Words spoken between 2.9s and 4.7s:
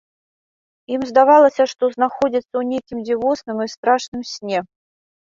дзівосным і страшным сне.